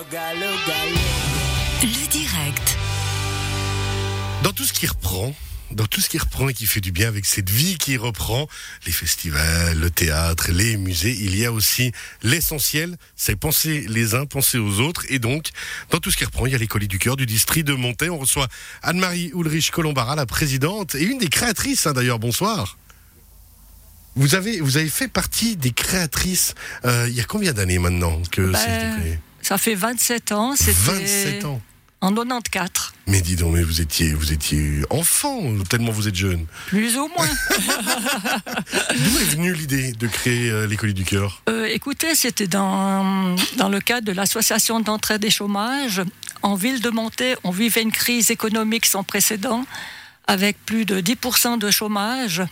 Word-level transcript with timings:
Le 0.00 0.04
direct. 2.08 2.78
Dans 4.44 4.52
tout 4.52 4.62
ce 4.62 4.72
qui 4.72 4.86
reprend, 4.86 5.34
dans 5.72 5.86
tout 5.86 6.00
ce 6.00 6.08
qui 6.08 6.18
reprend 6.18 6.48
et 6.48 6.54
qui 6.54 6.66
fait 6.66 6.80
du 6.80 6.92
bien 6.92 7.08
avec 7.08 7.24
cette 7.24 7.50
vie 7.50 7.78
qui 7.78 7.96
reprend, 7.96 8.46
les 8.86 8.92
festivals, 8.92 9.76
le 9.76 9.90
théâtre, 9.90 10.52
les 10.52 10.76
musées, 10.76 11.16
il 11.18 11.36
y 11.36 11.44
a 11.44 11.50
aussi 11.50 11.90
l'essentiel, 12.22 12.96
c'est 13.16 13.34
penser 13.34 13.86
les 13.88 14.14
uns, 14.14 14.24
penser 14.24 14.58
aux 14.58 14.78
autres. 14.78 15.02
Et 15.08 15.18
donc, 15.18 15.48
dans 15.90 15.98
tout 15.98 16.12
ce 16.12 16.16
qui 16.16 16.24
reprend, 16.24 16.46
il 16.46 16.52
y 16.52 16.54
a 16.54 16.58
les 16.58 16.68
colis 16.68 16.86
du 16.86 17.00
cœur 17.00 17.16
du 17.16 17.26
district 17.26 17.66
de 17.66 17.74
Montaix. 17.74 18.08
On 18.08 18.18
reçoit 18.18 18.46
Anne-Marie 18.84 19.32
Ulrich 19.34 19.72
Colombara, 19.72 20.14
la 20.14 20.26
présidente 20.26 20.94
et 20.94 21.02
une 21.02 21.18
des 21.18 21.28
créatrices, 21.28 21.88
hein, 21.88 21.92
d'ailleurs. 21.92 22.20
Bonsoir. 22.20 22.78
Vous 24.14 24.36
avez, 24.36 24.60
vous 24.60 24.76
avez 24.76 24.90
fait 24.90 25.08
partie 25.08 25.56
des 25.56 25.72
créatrices 25.72 26.54
euh, 26.84 27.08
il 27.08 27.16
y 27.16 27.20
a 27.20 27.24
combien 27.24 27.52
d'années 27.52 27.80
maintenant 27.80 28.22
que 28.30 28.42
Ben, 28.42 28.60
été 28.60 29.00
créé 29.00 29.18
Ça 29.48 29.56
fait 29.56 29.74
27 29.74 30.32
ans. 30.32 30.54
C'était 30.56 30.72
27 30.72 31.44
ans. 31.46 31.58
En 32.02 32.12
94, 32.12 32.92
Mais 33.06 33.22
dis 33.22 33.34
donc, 33.34 33.54
mais 33.54 33.62
vous 33.62 33.80
étiez, 33.80 34.12
vous 34.12 34.30
étiez 34.30 34.82
enfant, 34.90 35.40
tellement 35.70 35.90
vous 35.90 36.06
êtes 36.06 36.14
jeune. 36.14 36.44
plus 36.66 36.98
ou 36.98 37.08
moins. 37.16 37.26
D'où 38.94 39.18
est 39.18 39.30
venue 39.30 39.54
l'idée 39.54 39.92
de 39.92 40.06
créer 40.06 40.50
euh, 40.50 40.66
du 40.68 41.02
cœur? 41.02 41.40
Euh, 41.48 41.64
écoutez, 41.64 42.14
c'était 42.14 42.46
dans, 42.46 43.36
dans 43.56 43.70
le 43.70 43.80
cadre 43.80 44.06
de 44.06 44.12
l'association 44.12 44.80
d'entraide 44.80 45.22
des 45.22 45.30
chômages. 45.30 46.02
En 46.42 46.54
ville 46.54 46.82
de 46.82 46.90
Montaix, 46.90 47.34
on 47.42 47.50
vivait 47.50 47.82
une 47.82 47.90
crise 47.90 48.30
économique 48.30 48.84
sans 48.84 49.02
précédent, 49.02 49.64
avec 50.28 50.64
plus 50.66 50.84
de 50.84 51.00
10% 51.00 51.58
de 51.58 51.70
chômage. 51.70 52.42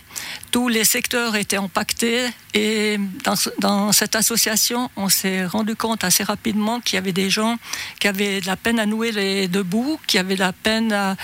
Tous 0.51 0.67
les 0.67 0.83
secteurs 0.83 1.35
étaient 1.35 1.57
impactés 1.57 2.25
et 2.55 2.97
dans, 3.23 3.35
ce- 3.35 3.51
dans 3.59 3.91
cette 3.91 4.15
association, 4.15 4.89
on 4.95 5.09
s'est 5.09 5.45
rendu 5.45 5.75
compte 5.75 6.03
assez 6.03 6.23
rapidement 6.23 6.79
qu'il 6.81 6.95
y 6.95 6.97
avait 6.97 7.13
des 7.13 7.29
gens 7.29 7.55
qui 7.99 8.07
avaient 8.07 8.41
de 8.41 8.47
la 8.47 8.55
peine 8.55 8.79
à 8.79 8.87
nouer 8.87 9.11
les 9.11 9.47
deux 9.47 9.61
bouts, 9.63 9.99
qui 10.07 10.17
avaient 10.17 10.33
de 10.35 10.39
la 10.39 10.53
peine 10.53 11.15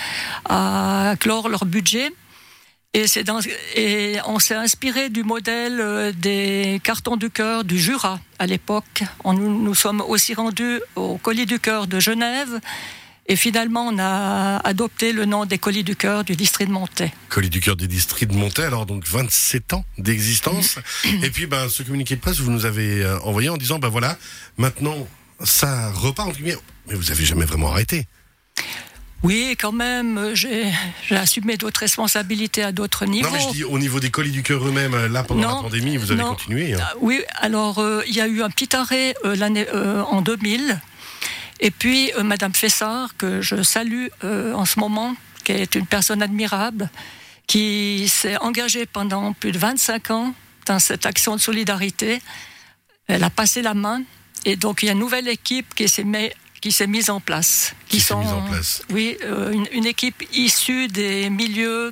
à, 0.48 1.14
clore 1.18 1.48
leur 1.48 1.64
budget. 1.66 2.10
Et, 2.96 3.06
et 3.74 4.18
on 4.26 4.38
s'est 4.38 4.54
inspiré 4.54 5.08
du 5.08 5.24
modèle 5.24 5.80
euh, 5.80 6.12
des 6.12 6.80
cartons 6.84 7.16
du 7.16 7.28
cœur 7.28 7.64
du 7.64 7.76
Jura 7.76 8.20
à 8.38 8.46
l'époque. 8.46 9.02
Nous, 9.24 9.60
nous 9.60 9.74
sommes 9.74 10.00
aussi 10.02 10.32
rendus 10.34 10.78
au 10.94 11.16
colis 11.18 11.46
du 11.46 11.58
cœur 11.58 11.88
de 11.88 11.98
Genève. 11.98 12.60
Et 13.26 13.36
finalement, 13.36 13.86
on 13.86 13.98
a 13.98 14.58
adopté 14.58 15.12
le 15.12 15.24
nom 15.24 15.46
des 15.46 15.56
colis 15.58 15.82
du 15.84 15.96
cœur 15.96 16.24
du 16.24 16.36
district 16.36 16.68
de 16.68 16.72
Montaix. 16.74 17.12
Colis 17.30 17.48
du 17.48 17.60
cœur 17.60 17.74
des 17.76 17.86
districts 17.86 18.30
de 18.32 18.36
Montaix, 18.36 18.64
alors 18.64 18.84
donc 18.84 19.06
27 19.06 19.72
ans 19.72 19.84
d'existence. 19.96 20.78
Et 21.22 21.30
puis 21.30 21.46
ben, 21.46 21.68
ce 21.70 21.82
communiqué 21.82 22.16
de 22.16 22.20
presse, 22.20 22.38
vous 22.40 22.50
nous 22.50 22.66
avez 22.66 23.02
euh, 23.02 23.18
envoyé 23.20 23.48
en 23.48 23.56
disant, 23.56 23.78
ben 23.78 23.88
voilà, 23.88 24.18
maintenant 24.58 25.08
ça 25.42 25.90
repart, 25.92 26.28
entre 26.28 26.38
guillemets. 26.38 26.58
mais 26.86 26.94
vous 26.94 27.10
avez 27.10 27.24
jamais 27.24 27.46
vraiment 27.46 27.70
arrêté. 27.70 28.06
Oui, 29.22 29.56
quand 29.58 29.72
même, 29.72 30.32
j'ai 30.34 30.70
assumé 31.10 31.56
d'autres 31.56 31.80
responsabilités 31.80 32.62
à 32.62 32.72
d'autres 32.72 33.06
niveaux. 33.06 33.26
Non 33.28 33.32
mais 33.34 33.40
je 33.40 33.52
dis 33.54 33.64
au 33.64 33.78
niveau 33.78 33.98
des 33.98 34.10
colis 34.10 34.30
du 34.32 34.42
cœur 34.42 34.66
eux-mêmes, 34.68 35.06
là 35.06 35.22
pendant 35.24 35.40
Non, 35.40 35.56
la 35.56 35.62
pandémie, 35.62 35.96
vous 35.96 36.12
avez 36.12 36.20
non. 36.20 36.28
continué. 36.34 36.74
hein. 36.74 36.78
Ah, 36.82 36.92
Oui, 37.00 37.22
alors 37.36 37.78
euh, 37.78 38.02
il 38.06 38.14
y 38.14 38.20
a 38.20 38.26
eu 38.26 38.42
un 38.42 38.50
petit 38.50 38.76
arrêt 38.76 39.14
euh, 39.24 39.34
l'année 39.34 39.66
euh, 39.74 40.02
en 40.02 40.20
2000. 40.20 40.78
Et 41.60 41.70
puis 41.70 42.10
euh, 42.16 42.22
Madame 42.22 42.54
Fessard, 42.54 43.16
que 43.16 43.40
je 43.40 43.62
salue 43.62 44.06
euh, 44.24 44.52
en 44.54 44.64
ce 44.64 44.78
moment, 44.80 45.14
qui 45.44 45.52
est 45.52 45.74
une 45.74 45.86
personne 45.86 46.22
admirable, 46.22 46.90
qui 47.46 48.08
s'est 48.08 48.36
engagée 48.38 48.86
pendant 48.86 49.32
plus 49.32 49.52
de 49.52 49.58
25 49.58 50.10
ans 50.10 50.34
dans 50.66 50.78
cette 50.78 51.06
action 51.06 51.36
de 51.36 51.40
solidarité. 51.40 52.20
Elle 53.06 53.22
a 53.24 53.30
passé 53.30 53.60
la 53.62 53.74
main. 53.74 54.02
Et 54.46 54.56
donc 54.56 54.82
il 54.82 54.86
y 54.86 54.88
a 54.88 54.92
une 54.92 54.98
nouvelle 54.98 55.28
équipe 55.28 55.74
qui 55.74 55.88
s'est 55.88 56.04
mis- 56.04 56.30
qui 56.60 56.72
s'est 56.72 56.86
mise 56.86 57.10
en 57.10 57.20
place. 57.20 57.74
Qui 57.88 58.00
s'est 58.00 58.14
mise 58.16 58.28
en 58.32 58.40
place. 58.42 58.82
Oui, 58.90 59.16
euh, 59.22 59.52
une, 59.52 59.66
une 59.72 59.84
équipe 59.86 60.22
issue 60.32 60.88
des 60.88 61.28
milieux 61.28 61.90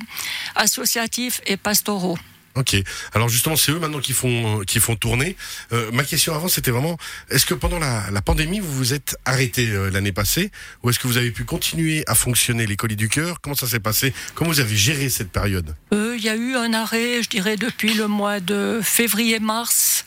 associatifs 0.55 1.41
et 1.45 1.57
pastoraux. 1.57 2.17
Ok. 2.55 2.75
Alors 3.13 3.29
justement, 3.29 3.55
c'est 3.55 3.71
eux 3.71 3.79
maintenant 3.79 3.99
qui 3.99 4.13
font 4.13 4.61
euh, 4.61 4.63
qui 4.63 4.79
font 4.79 4.95
tourner. 4.95 5.35
Euh, 5.71 5.89
ma 5.91 6.03
question 6.03 6.35
avant, 6.35 6.47
c'était 6.47 6.69
vraiment, 6.71 6.97
est-ce 7.31 7.45
que 7.47 7.55
pendant 7.55 7.79
la, 7.79 8.03
la 8.11 8.21
pandémie, 8.21 8.59
vous 8.59 8.71
vous 8.71 8.93
êtes 8.93 9.17
arrêté 9.25 9.69
euh, 9.69 9.89
l'année 9.89 10.11
passée, 10.11 10.51
ou 10.83 10.89
est-ce 10.89 10.99
que 10.99 11.07
vous 11.07 11.17
avez 11.17 11.31
pu 11.31 11.45
continuer 11.45 12.03
à 12.05 12.13
fonctionner 12.15 12.67
les 12.67 12.75
colis 12.75 12.95
du 12.95 13.09
cœur? 13.09 13.41
Comment 13.41 13.55
ça 13.55 13.67
s'est 13.67 13.79
passé? 13.79 14.13
Comment 14.35 14.51
vous 14.51 14.59
avez 14.59 14.75
géré 14.75 15.09
cette 15.09 15.31
période? 15.31 15.75
Euh, 15.93 16.15
Il 16.15 16.23
y 16.23 16.29
a 16.29 16.35
eu 16.35 16.55
un 16.55 16.73
arrêt, 16.73 17.23
je 17.23 17.29
dirais, 17.29 17.57
depuis 17.57 17.95
le 17.95 18.07
mois 18.07 18.39
de 18.39 18.81
février-mars 18.83 20.05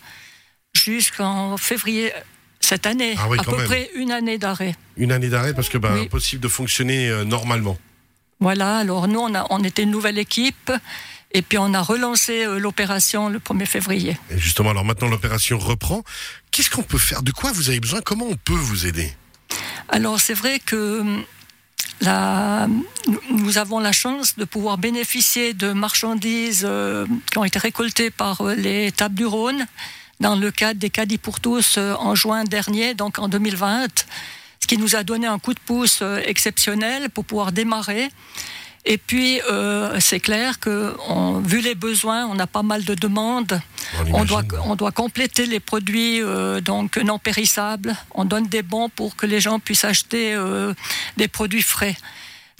jusqu'en 0.73 1.57
février 1.57 2.13
cette 2.61 2.87
année. 2.87 3.15
Ah 3.19 3.27
oui, 3.29 3.39
à 3.41 3.45
quand 3.45 3.53
peu 3.53 3.57
même. 3.59 3.67
près 3.67 3.91
une 3.97 4.13
année 4.13 4.39
d'arrêt. 4.39 4.77
Une 4.97 5.13
année 5.13 5.29
d'arrêt 5.29 5.55
parce 5.55 5.69
que 5.69 5.79
ben 5.79 5.95
Oui. 5.95 6.03
impossible 6.03 6.43
de 6.43 6.49
fonctionner 6.49 7.25
normalement. 7.25 7.79
Voilà, 8.39 8.79
alors 8.79 9.09
nous, 9.09 9.19
on, 9.21 9.35
a, 9.35 9.47
on 9.51 9.65
était 9.65 9.83
une 9.85 9.91
nouvelle 9.91 10.19
équipe 10.19 10.71
et 11.33 11.43
puis 11.43 11.59
on 11.59 11.75
a 11.75 11.83
relancé 11.83 12.45
euh, 12.45 12.59
l'opération 12.59 13.29
le 13.29 13.39
1er 13.39 13.67
février. 13.67 14.17
Et 14.31 14.39
justement, 14.39 14.71
alors 14.71 14.85
maintenant 14.85 15.09
l'opération 15.09 15.59
reprend. 15.59 16.03
Qu'est-ce 16.51 16.71
qu'on 16.71 16.83
peut 16.83 16.99
faire? 16.99 17.23
De 17.23 17.33
quoi 17.33 17.53
vous 17.53 17.69
avez 17.69 17.81
besoin? 17.81 18.01
Comment 18.01 18.27
on 18.27 18.37
peut 18.37 18.55
vous 18.55 18.87
aider? 18.87 19.13
Alors 19.89 20.19
c'est 20.21 20.35
vrai 20.35 20.59
que 20.59 21.01
hum, 21.01 21.25
la- 22.01 22.69
nous- 23.31 23.59
avons 23.59 23.79
la 23.79 23.93
chance 23.93 24.37
de 24.37 24.45
pouvoir 24.45 24.79
bénéficier 24.79 25.55
de 25.55 25.73
marchandises 25.73 26.63
euh, 26.69 27.07
qui 27.31 27.39
ont 27.39 27.45
été 27.45 27.59
récoltées 27.59 28.11
par 28.11 28.41
euh, 28.43 28.55
les 28.55 28.93
tables 28.93 29.15
du 29.15 29.27
Rhône 29.27 29.67
dans 30.21 30.35
le 30.37 30.51
cadre 30.51 30.81
des 30.81 30.91
caddies 30.91 31.19
pour 31.19 31.41
tous 31.41 31.77
euh, 31.79 31.95
en 31.99 32.15
juin 32.15 32.45
dernier, 32.45 32.95
donc 32.95 33.19
en 33.19 33.29
2020, 33.29 34.07
ce 34.61 34.67
qui 34.67 34.79
nous 34.79 34.97
a 34.97 35.05
donné 35.05 35.27
un 35.27 35.39
coup 35.39 35.53
de 35.55 35.61
pouce 35.61 35.99
euh, 36.03 36.21
exceptionnel 36.25 37.11
pour 37.11 37.25
pouvoir 37.25 37.53
démarrer. 37.53 38.09
Et 38.89 38.99
puis, 38.99 39.41
euh, 39.51 39.99
c'est 40.01 40.21
clair 40.21 40.61
que, 40.61 40.95
on- 41.09 41.41
vu 41.41 41.61
les 41.61 41.75
besoins, 41.75 42.27
on 42.27 42.39
a 42.39 42.47
pas 42.47 42.63
mal 42.63 42.85
de 42.85 42.95
demandes. 42.95 43.61
On 44.13 44.21
On 44.21 44.25
doit, 44.25 44.43
on 44.65 44.77
doit 44.77 44.93
compléter 44.93 45.45
les 45.47 45.59
produits 45.61 46.23
euh, 46.23 46.61
donc 46.61 46.97
non 46.99 47.19
périssables. 47.19 47.97
On 48.15 48.25
donne 48.25 48.47
des 48.47 48.63
bons 48.63 48.89
pour 48.89 49.17
que 49.17 49.27
les 49.27 49.41
gens 49.41 49.59
puissent 49.59 49.85
acheter 49.85 50.35
euh, 50.35 50.73
des 51.17 51.27
produits 51.29 51.63
frais. 51.63 51.97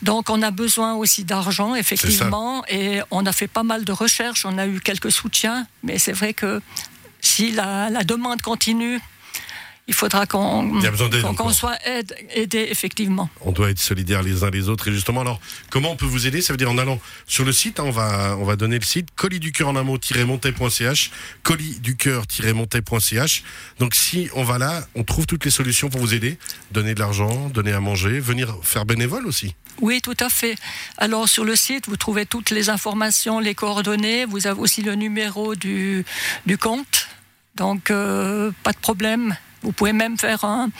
Donc 0.03 0.29
on 0.29 0.43
a 0.43 0.51
besoin 0.51 0.95
aussi 0.95 1.25
d'argent, 1.25 1.75
effectivement, 1.75 2.65
et 2.69 3.01
on 3.11 3.25
a 3.25 3.33
fait 3.33 3.49
pas 3.49 3.63
mal 3.63 3.85
de 3.85 3.93
recherches, 3.93 4.45
on 4.45 4.59
a 4.59 4.67
eu 4.67 4.81
quelques 4.81 5.11
soutiens, 5.11 5.67
mais 5.83 5.99
c'est 5.99 6.13
vrai 6.13 6.35
que 6.35 6.61
si 7.23 7.51
la, 7.53 7.89
la 7.89 8.05
demande 8.05 8.43
continue, 8.43 9.01
il 9.89 9.95
faudra 9.95 10.27
qu'on 10.27 11.53
soit 11.53 11.79
aide, 11.87 12.13
aidé, 12.31 12.67
effectivement. 12.71 13.31
On 13.41 13.53
doit 13.53 13.71
être 13.71 13.79
solidaires 13.79 14.23
les 14.23 14.43
uns 14.43 14.51
les 14.51 14.69
autres. 14.69 14.89
Et 14.89 14.93
justement, 14.93 15.21
alors, 15.21 15.41
comment 15.71 15.93
on 15.93 15.97
peut 15.97 16.07
vous 16.07 16.27
aider? 16.27 16.43
Ça 16.43 16.53
veut 16.53 16.57
dire 16.57 16.71
en 16.71 16.79
allant 16.79 17.01
sur 17.29 17.45
le 17.45 17.53
site, 17.53 17.79
hein, 17.79 17.85
on, 17.87 17.93
va, 17.93 18.37
on 18.39 18.45
va 18.45 18.57
donner 18.57 18.79
le 18.81 18.85
site, 18.85 19.09
colis 19.15 19.39
du 19.39 19.53
cœur 19.53 19.69
en 19.69 19.77
un 19.77 19.85
mot-montais.ch, 19.85 21.11
colis 21.45 21.79
du 21.79 21.97
cœur-montais.ch. 21.97 23.45
Donc 23.79 23.95
si 23.95 24.29
on 24.35 24.43
va 24.43 24.59
là, 24.59 24.85
on 24.97 25.05
trouve 25.05 25.27
toutes 25.27 25.45
les 25.45 25.53
solutions 25.53 25.89
pour 25.89 26.01
vous 26.01 26.15
aider. 26.15 26.37
Donner 26.73 26.95
de 26.95 27.01
l'argent, 27.01 27.49
donner 27.51 27.73
à 27.73 27.81
manger, 27.81 28.19
venir 28.19 28.57
faire 28.63 28.87
bénévole 28.87 29.25
aussi. 29.27 29.55
Oui, 29.81 30.01
tout 30.03 30.17
à 30.19 30.29
fait. 30.29 30.57
Alors 30.99 31.29
sur 31.29 31.45
le 31.45 31.55
site, 31.55 31.89
vous 31.89 31.97
trouvez 31.97 32.27
toutes 32.27 32.51
les 32.51 32.71
informations, 32.71 33.39
les 33.39 33.55
coordonnées. 33.55 34.25
Vous 34.25 34.49
avez 34.49 34.59
aussi 34.59 34.83
le 34.83 34.97
numéro 34.97 35.55
du, 35.55 36.05
du 36.45 36.59
compte. 36.59 37.09
Donc 37.55 37.91
euh, 37.93 38.51
pas 38.65 38.73
de 38.73 38.79
problème. 38.79 39.37
Vous 39.67 39.73
pouvez 39.73 39.93
même 39.93 40.17
faire 40.17 40.45
un, 40.45 40.71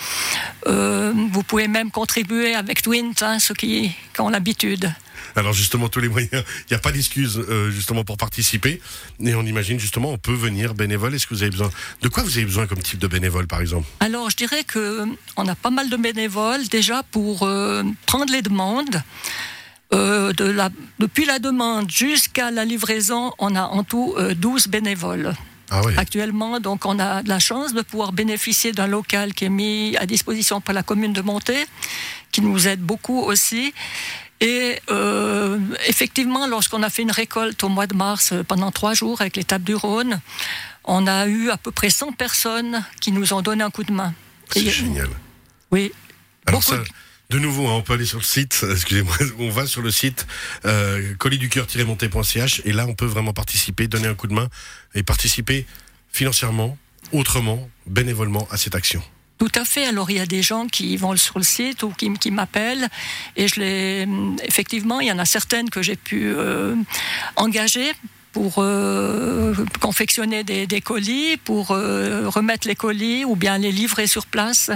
euh, 0.69 1.13
vous 1.33 1.43
pouvez 1.43 1.67
même 1.67 1.91
contribuer 1.91 2.55
avec 2.55 2.83
Twint, 2.83 3.15
hein, 3.21 3.41
ceux 3.41 3.55
qui, 3.55 3.91
qui 4.15 4.21
ont 4.21 4.29
l'habitude. 4.29 4.93
Alors 5.35 5.53
justement, 5.53 5.89
tous 5.89 5.99
les 5.99 6.09
moyens, 6.09 6.31
il 6.33 6.71
n'y 6.71 6.77
a 6.77 6.79
pas 6.79 6.93
d'excuse 6.93 7.37
euh, 7.37 7.69
justement 7.71 8.05
pour 8.05 8.17
participer. 8.17 8.81
Et 9.19 9.35
on 9.35 9.43
imagine 9.43 9.81
justement, 9.81 10.13
on 10.13 10.19
peut 10.19 10.33
venir 10.33 10.75
bénévole. 10.75 11.15
Est-ce 11.17 11.27
que 11.27 11.35
vous 11.35 11.43
avez 11.43 11.51
besoin 11.51 11.69
De 12.01 12.09
quoi 12.09 12.23
vous 12.23 12.37
avez 12.37 12.47
besoin 12.47 12.69
comme 12.69 12.79
type 12.79 13.01
de 13.01 13.09
bénévole 13.09 13.49
par 13.49 13.61
exemple? 13.61 13.89
Alors, 13.99 14.31
je 14.31 14.37
dirais 14.37 14.63
que 14.63 15.05
on 15.37 15.49
a 15.49 15.57
pas 15.57 15.71
mal 15.71 15.91
de 15.91 15.97
bénévoles 15.97 16.69
déjà 16.69 17.03
pour 17.11 17.43
euh, 17.43 17.83
prendre 18.07 18.33
les 18.33 18.43
demandes. 18.43 19.03
Euh, 19.95 20.33
de 20.33 20.45
la, 20.45 20.71
depuis 20.99 21.27
la 21.27 21.39
demande 21.39 21.89
jusqu'à 21.91 22.51
la 22.51 22.65
livraison, 22.65 23.33
on 23.39 23.55
a 23.55 23.63
en 23.63 23.85
tout 23.85 24.15
euh, 24.19 24.35
12 24.35 24.67
bénévoles. 24.67 25.33
Ah 25.71 25.83
oui. 25.85 25.95
Actuellement, 25.97 26.61
donc, 26.61 26.87
on 26.87 26.99
a 26.99 27.23
de 27.23 27.29
la 27.29 27.39
chance 27.39 27.75
de 27.75 27.83
pouvoir 27.83 28.13
bénéficier 28.13 28.73
d'un 28.73 28.87
local 28.87 29.35
qui 29.35 29.47
est 29.47 29.51
mis 29.51 29.97
à 29.97 30.07
disposition 30.07 30.61
par 30.61 30.75
la 30.75 30.83
commune 30.83 31.13
de 31.13 31.23
Monté, 31.23 31.67
qui 32.31 32.41
nous 32.41 32.69
aide 32.69 32.81
beaucoup 32.81 33.21
aussi. 33.21 33.75
Et 34.41 34.79
euh, 34.91 35.59
effectivement, 35.87 36.47
lorsqu'on 36.47 36.83
a 36.83 36.91
fait 36.91 37.03
une 37.03 37.11
récolte 37.11 37.65
au 37.65 37.69
mois 37.69 37.87
de 37.87 37.95
mars 37.95 38.33
euh, 38.33 38.43
pendant 38.43 38.71
trois 38.71 38.93
jours 38.93 39.21
avec 39.23 39.45
tables 39.47 39.65
du 39.65 39.75
Rhône, 39.75 40.21
on 40.85 41.07
a 41.07 41.27
eu 41.27 41.51
à 41.51 41.57
peu 41.57 41.71
près 41.71 41.91
100 41.91 42.13
personnes 42.13 42.85
qui 43.01 43.13
nous 43.13 43.33
ont 43.33 43.41
donné 43.41 43.65
un 43.65 43.71
coup 43.71 43.83
de 43.83 43.93
main. 43.93 44.13
C'est 44.53 44.69
génial. 44.69 45.09
Oui. 45.71 45.93
Alors 46.47 46.61
Beaucoup 46.61 46.77
ça, 46.77 46.91
de 47.31 47.39
nouveau, 47.39 47.67
hein, 47.67 47.75
on 47.75 47.83
peut 47.83 47.95
aller 47.95 48.07
sur 48.07 48.19
le 48.19 48.25
site, 48.25 48.65
excusez-moi, 48.71 49.17
on 49.39 49.49
va 49.49 49.67
sur 49.67 49.83
le 49.83 49.91
site 49.91 50.27
euh, 50.65 51.15
colisducoeur-monté.ch 51.17 52.63
et 52.65 52.73
là 52.73 52.87
on 52.87 52.95
peut 52.95 53.07
vraiment 53.07 53.33
participer, 53.33 53.89
donner 53.89 54.07
un 54.07 54.15
coup 54.15 54.27
de 54.27 54.35
main 54.35 54.49
et 54.95 55.03
participer 55.03 55.67
financièrement, 56.13 56.79
autrement, 57.13 57.69
bénévolement 57.87 58.47
à 58.51 58.57
cette 58.57 58.75
action. 58.75 59.03
Tout 59.39 59.53
à 59.55 59.65
fait. 59.67 59.85
Alors 59.85 60.11
il 60.11 60.17
y 60.17 60.21
a 60.21 60.27
des 60.27 60.43
gens 60.43 60.67
qui 60.67 60.97
vont 60.97 61.15
sur 61.17 61.39
le 61.39 61.45
site 61.45 61.83
ou 61.83 61.91
qui, 61.91 62.11
qui 62.15 62.31
m'appellent 62.31 62.89
et 63.37 63.49
je 63.49 63.61
les 63.61 64.09
effectivement 64.45 65.01
il 65.01 65.09
y 65.09 65.13
en 65.13 65.19
a 65.19 65.27
certaines 65.27 65.69
que 65.69 65.83
j'ai 65.83 65.97
pu 65.97 66.33
euh, 66.35 66.75
engager 67.37 67.93
pour 68.37 68.57
euh, 68.59 69.55
confectionner 69.81 70.45
des, 70.45 70.81
colis, 70.83 71.39
pour 71.39 71.71
euh, 71.71 72.29
remettre 72.29 72.69
les 72.69 72.75
colis 72.75 73.25
ou 73.25 73.35
bien 73.35 73.57
les 73.57 73.73
livrer 73.73 74.07
sur 74.07 74.27
place. 74.27 74.71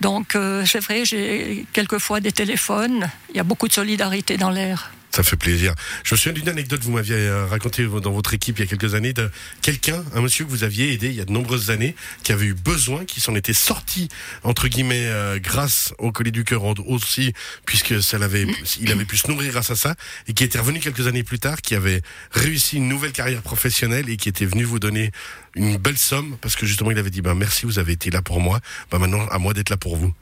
Donc 0.00 0.34
euh, 0.34 0.64
c'est 0.66 0.80
vrai, 0.80 1.04
j'ai 1.04 1.66
quelquefois 1.72 2.18
des 2.18 2.32
téléphones. 2.32 3.08
Il 3.30 3.36
y 3.36 3.38
a 3.38 3.44
beaucoup 3.44 3.68
de 3.68 3.72
solidarité 3.72 4.36
dans 4.36 4.50
l'air. 4.50 4.95
Ça 5.16 5.22
fait 5.22 5.36
plaisir. 5.36 5.74
Je 6.04 6.14
me 6.14 6.18
souviens 6.18 6.34
d'une 6.34 6.50
anecdote 6.50 6.80
que 6.80 6.84
vous 6.84 6.92
m'aviez 6.92 7.14
euh, 7.14 7.46
racontée 7.46 7.86
dans 7.86 8.12
votre 8.12 8.34
équipe 8.34 8.58
il 8.58 8.60
y 8.60 8.64
a 8.64 8.66
quelques 8.66 8.94
années 8.94 9.14
de 9.14 9.30
quelqu'un, 9.62 10.04
un 10.14 10.20
monsieur 10.20 10.44
que 10.44 10.50
vous 10.50 10.62
aviez 10.62 10.92
aidé 10.92 11.06
il 11.06 11.14
y 11.14 11.22
a 11.22 11.24
de 11.24 11.32
nombreuses 11.32 11.70
années, 11.70 11.96
qui 12.22 12.32
avait 12.32 12.44
eu 12.44 12.52
besoin, 12.52 13.06
qui 13.06 13.22
s'en 13.22 13.34
était 13.34 13.54
sorti 13.54 14.08
entre 14.42 14.68
guillemets 14.68 15.06
euh, 15.06 15.38
grâce 15.38 15.94
au 15.96 16.12
colis 16.12 16.32
du 16.32 16.44
cœur 16.44 16.64
aussi, 16.86 17.32
puisque 17.64 18.02
ça 18.02 18.18
l'avait, 18.18 18.46
il 18.78 18.92
avait 18.92 19.06
pu 19.06 19.16
se 19.16 19.28
nourrir 19.28 19.52
grâce 19.52 19.70
à 19.70 19.74
ça, 19.74 19.94
et 20.28 20.34
qui 20.34 20.44
était 20.44 20.58
revenu 20.58 20.80
quelques 20.80 21.06
années 21.06 21.22
plus 21.22 21.38
tard, 21.38 21.62
qui 21.62 21.74
avait 21.74 22.02
réussi 22.30 22.76
une 22.76 22.88
nouvelle 22.88 23.12
carrière 23.12 23.40
professionnelle 23.40 24.10
et 24.10 24.18
qui 24.18 24.28
était 24.28 24.44
venu 24.44 24.64
vous 24.64 24.80
donner 24.80 25.12
une 25.54 25.78
belle 25.78 25.96
somme 25.96 26.36
parce 26.42 26.56
que 26.56 26.66
justement 26.66 26.90
il 26.90 26.98
avait 26.98 27.08
dit 27.08 27.22
ben 27.22 27.32
merci 27.32 27.64
vous 27.64 27.78
avez 27.78 27.92
été 27.92 28.10
là 28.10 28.20
pour 28.20 28.38
moi, 28.38 28.60
ben 28.90 28.98
maintenant 28.98 29.26
à 29.28 29.38
moi 29.38 29.54
d'être 29.54 29.70
là 29.70 29.78
pour 29.78 29.96
vous. 29.96 30.12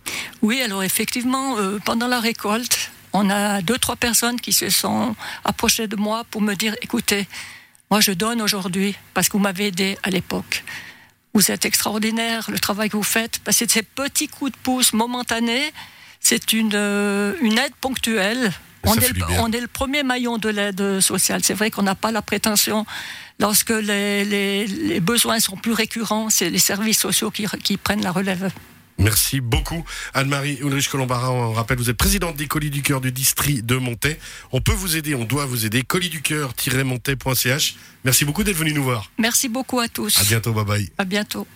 Oui 0.40 0.60
alors 0.62 0.84
effectivement 0.84 1.58
euh, 1.58 1.80
pendant 1.84 2.06
la 2.06 2.20
récolte 2.20 2.92
on 3.14 3.30
a 3.30 3.62
deux, 3.62 3.78
trois 3.78 3.96
personnes 3.96 4.40
qui 4.40 4.52
se 4.52 4.68
sont 4.68 5.14
approchées 5.44 5.86
de 5.86 5.96
moi 5.96 6.24
pour 6.30 6.42
me 6.42 6.54
dire, 6.54 6.74
écoutez, 6.82 7.26
moi 7.90 8.00
je 8.00 8.10
donne 8.10 8.42
aujourd'hui 8.42 8.94
parce 9.14 9.28
que 9.28 9.34
vous 9.34 9.42
m'avez 9.42 9.68
aidé 9.68 9.96
à 10.02 10.10
l'époque. 10.10 10.64
Vous 11.32 11.50
êtes 11.50 11.64
extraordinaire, 11.64 12.50
le 12.50 12.58
travail 12.58 12.90
que 12.90 12.96
vous 12.96 13.02
faites. 13.02 13.38
Parce 13.38 13.58
que 13.58 13.70
ces 13.70 13.82
petits 13.82 14.28
coups 14.28 14.52
de 14.52 14.56
pouce 14.58 14.92
momentanés, 14.92 15.72
c'est 16.20 16.52
une, 16.52 16.72
euh, 16.74 17.34
une 17.40 17.58
aide 17.58 17.74
ponctuelle. 17.80 18.52
On 18.84 18.94
est, 18.96 19.08
le, 19.08 19.24
on 19.38 19.50
est, 19.50 19.60
le, 19.60 19.66
premier 19.66 20.02
maillon 20.02 20.36
de 20.36 20.48
l'aide 20.48 21.00
sociale. 21.00 21.42
C'est 21.42 21.54
vrai 21.54 21.70
qu'on 21.70 21.82
n'a 21.82 21.94
pas 21.94 22.12
la 22.12 22.20
prétention, 22.20 22.84
lorsque 23.38 23.70
les, 23.70 24.24
les, 24.24 24.66
les, 24.66 25.00
besoins 25.00 25.40
sont 25.40 25.56
plus 25.56 25.72
récurrents, 25.72 26.28
c'est 26.28 26.50
les 26.50 26.58
services 26.58 26.98
sociaux 26.98 27.30
qui, 27.30 27.46
qui 27.62 27.78
prennent 27.78 28.02
la 28.02 28.12
relève. 28.12 28.50
Merci 28.98 29.40
beaucoup. 29.40 29.84
Anne-Marie 30.14 30.58
Ulrich 30.60 30.88
Colombara, 30.88 31.32
on 31.32 31.52
rappelle, 31.52 31.78
vous 31.78 31.90
êtes 31.90 31.96
présidente 31.96 32.36
des 32.36 32.46
Colis 32.46 32.70
du 32.70 32.82
Cœur 32.82 33.00
du 33.00 33.12
district 33.12 33.66
de 33.66 33.76
Montaix. 33.76 34.18
On 34.52 34.60
peut 34.60 34.72
vous 34.72 34.96
aider, 34.96 35.14
on 35.14 35.24
doit 35.24 35.46
vous 35.46 35.66
aider. 35.66 35.82
Colis 35.82 36.10
du 36.10 36.22
Cœur-montaix.ch. 36.22 37.76
Merci 38.04 38.24
beaucoup 38.24 38.44
d'être 38.44 38.56
venu 38.56 38.72
nous 38.72 38.84
voir. 38.84 39.10
Merci 39.18 39.48
beaucoup 39.48 39.80
à 39.80 39.88
tous. 39.88 40.18
À 40.20 40.24
bientôt, 40.24 40.52
bye 40.52 40.64
bye. 40.64 40.90
À 40.98 41.04
bientôt. 41.04 41.46